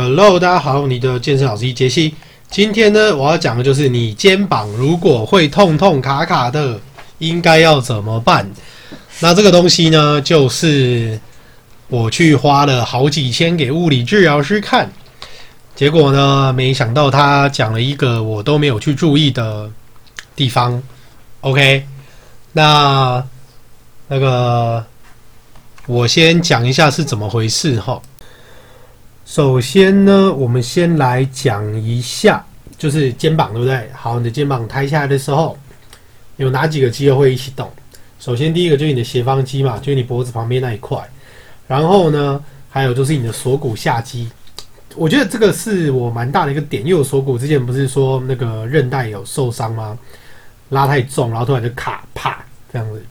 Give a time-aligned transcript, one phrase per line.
[0.00, 2.14] Hello，大家好，你的健身老师杰西。
[2.48, 6.80] 今天呢，我要讲的就是你肩膀如果会痛痛卡卡的，
[7.18, 8.48] 应该要怎么办？
[9.18, 11.18] 那这个东西呢，就是
[11.88, 14.88] 我去花了好几千给物理治疗师看，
[15.74, 19.68] 结果呢，没想到他讲了一个我都没有去注意的
[20.36, 20.80] 地方。
[21.40, 21.84] OK，
[22.52, 23.26] 那
[24.06, 24.86] 那个
[25.88, 28.00] 我先讲一下是怎么回事哈。
[29.28, 32.42] 首先呢，我们先来讲一下，
[32.78, 33.86] 就是肩膀，对不对？
[33.92, 35.54] 好，你的肩膀抬下来的时候，
[36.38, 37.70] 有哪几个肌肉会一起动？
[38.18, 40.98] 首先，第一个就是你的斜方肌嘛，就是你脖子旁边那一块。
[41.66, 44.30] 然后呢，还有就是你的锁骨下肌。
[44.96, 49.98] 我觉得这个是我蛮大的一个点，因为我锁骨之前不是说那个韧带有受伤吗？
[50.70, 52.42] 拉太重，然后突然就卡啪
[52.72, 53.04] 这样子，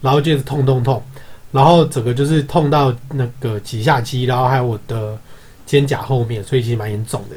[0.00, 1.02] 然后就是痛痛痛，
[1.50, 5.18] 然后整个就是痛到那个脊下肌，然后还有我的。
[5.66, 7.36] 肩胛后面，所以其实蛮严重的。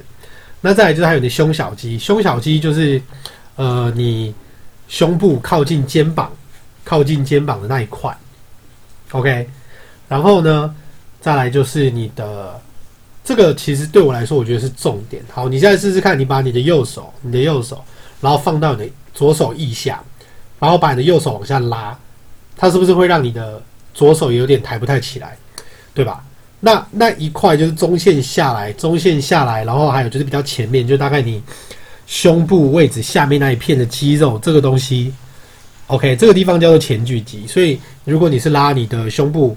[0.62, 3.02] 那再来就是还有你的胸小肌，胸小肌就是
[3.56, 4.34] 呃你
[4.88, 6.32] 胸部靠近肩膀、
[6.86, 8.16] 靠近肩膀的那一块。
[9.12, 9.50] OK，
[10.08, 10.76] 然后呢，
[11.20, 12.62] 再来就是你的
[13.24, 15.24] 这个，其实对我来说，我觉得是重点。
[15.32, 17.84] 好，你现在试试看，你把你的右手，你的右手，
[18.22, 20.04] 然后放到你的左手腋下，
[20.60, 21.98] 然后把你的右手往下拉，
[22.56, 23.62] 它是不是会让你的
[23.94, 25.38] 左手有点抬不太起来，
[25.94, 26.24] 对吧？
[26.62, 31.42] 那那一块就是中线下来，中线下来，然后还有就是比较前面，就大概你
[32.06, 35.14] 胸部位置下面那一片的肌肉，这个东西
[35.88, 37.48] ，OK，这个地方叫做前锯肌。
[37.48, 39.56] 所以如果你是拉你的胸部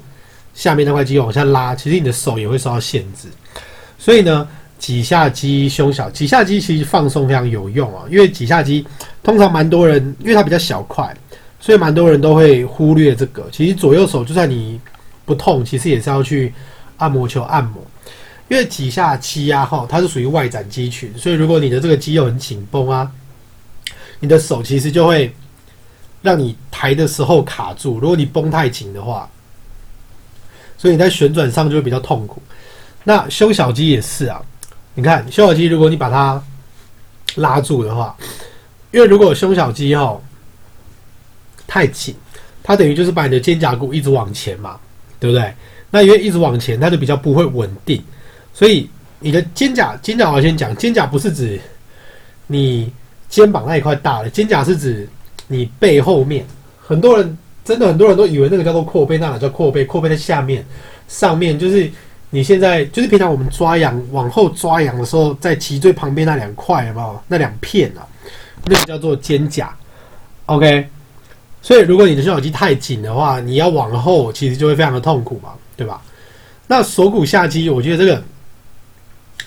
[0.54, 3.26] 下面那块肌肉往下拉，其实你的手也会受到限制。
[3.98, 4.46] 所以呢，
[4.78, 8.86] 几下肌、胸小几下肌其实放松非常有用啊，因为几下肌
[9.24, 11.12] 通常蛮多人，因为它比较小块，
[11.58, 13.44] 所以蛮多人都会忽略这个。
[13.50, 14.80] 其实左右手就算你
[15.24, 16.54] 不痛，其实也是要去。
[17.02, 17.84] 按摩球按摩，
[18.48, 23.10] 因为脊下肌啊，哈，它是属于外展肌群，所以如果你的这个肌肉很紧绷啊，
[24.20, 25.34] 你的手其实就会
[26.22, 27.98] 让你抬的时候卡住。
[27.98, 29.28] 如果你绷太紧的话，
[30.78, 32.40] 所以你在旋转上就会比较痛苦。
[33.02, 34.40] 那胸小肌也是啊，
[34.94, 36.40] 你看胸小肌，如果你把它
[37.34, 38.16] 拉住的话，
[38.92, 40.20] 因为如果胸小肌哈
[41.66, 42.14] 太紧，
[42.62, 44.78] 它等于就是把你的肩胛骨一直往前嘛，
[45.18, 45.52] 对不对？
[45.92, 48.02] 那因为一直往前，它就比较不会稳定，
[48.54, 48.88] 所以
[49.20, 51.60] 你的肩胛，肩胛我先讲，肩胛不是指
[52.46, 52.90] 你
[53.28, 55.06] 肩膀那一块大的，肩胛是指
[55.46, 56.44] 你背后面。
[56.80, 59.84] 很多人真的很多人都以为那个叫做阔背，那哪叫阔背？
[59.84, 60.64] 阔背在下面，
[61.08, 61.90] 上面就是
[62.30, 67.20] 你现在就是平常我们抓痒往后抓痒的时候，在脊椎旁边那两块有没有？
[67.28, 68.00] 那两片啊，
[68.64, 69.66] 那个叫做肩胛。
[70.46, 70.88] OK，
[71.60, 75.50] 所以如果你的胸小肌太紧的话，你要往后其实就会非常的痛苦嘛。
[75.76, 76.00] 对吧？
[76.68, 78.22] 那锁骨下肌，我觉得这个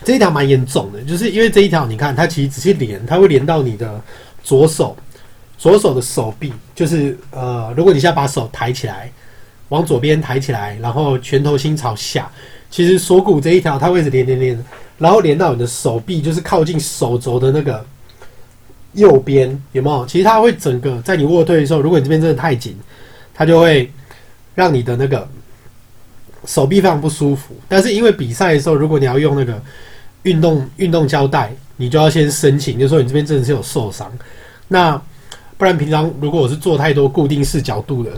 [0.04, 4.00] 这一条蛮严重的，就是因为这一条，你看它其实只是连，它会连到你的
[4.44, 4.96] 左手，
[5.58, 9.10] 左手的手臂，就是呃，如果你现在把手抬起来，
[9.70, 12.30] 往左边抬起来，然后拳头心朝下，
[12.70, 14.64] 其实锁骨这一条它会是连连连，
[14.98, 17.84] 然后连到你的手臂，就是靠近手肘的那个
[18.92, 20.06] 右边，有没有？
[20.06, 22.78] 其实它会整个在你卧推的时候，如果你这边真的太紧，
[23.34, 23.90] 它就会
[24.54, 25.26] 让你的那个。
[26.44, 29.60] 手臂非常不舒服，但是因为比赛的时候，如果你要用那个
[30.22, 34.12] 运动运动胶带，你就要先申请，就说你这边真的是有受伤。
[34.68, 35.00] 那
[35.56, 38.10] 不然平常如果我是做太多固定式角度的，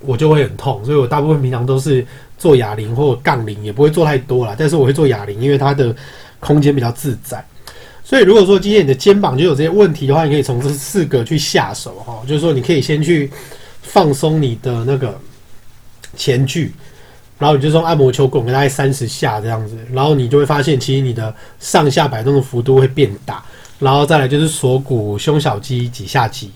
[0.00, 0.84] 我就会很痛。
[0.84, 2.06] 所以我大部分平常都是
[2.38, 4.54] 做哑铃或杠铃，也不会做太多啦。
[4.58, 5.94] 但是我会做哑铃，因为它的
[6.40, 7.44] 空间比较自在。
[8.02, 13.30] 所以如果说今天你的肩膀就有这些问题的话，你可以从这四个去下手哈，就是说你可以先去
[13.82, 15.18] 放松你的那个
[16.16, 16.72] 前锯。
[17.38, 23.42] 然后你就用按摩球滚个大概三十下这样子，然后你就会发现，其实你的上下摆动的幅度会变大。
[23.78, 26.50] 然后再来就是锁骨、胸小肌、脊下肌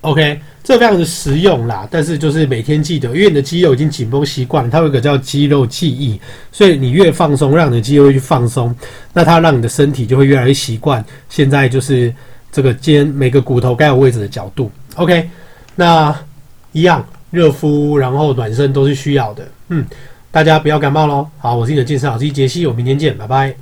[0.00, 1.86] ，OK，这非常的实用啦。
[1.88, 6.20] 但是就是每天记得，因为你的肌肉已经紧绷习惯，它有一个叫肌肉记忆，
[6.50, 8.74] 所以你越放松，让你的肌肉去放松，
[9.12, 11.04] 那它让你的身体就会越来越习惯。
[11.28, 12.12] 现在就是
[12.50, 15.30] 这个肩每个骨头该有位置的角度，OK，
[15.76, 16.12] 那
[16.72, 17.06] 一样。
[17.30, 19.46] 热敷，然后暖身都是需要的。
[19.68, 19.84] 嗯，
[20.30, 21.28] 大家不要感冒喽。
[21.38, 23.54] 好，我是你的健身老师杰西，我明天见，拜拜。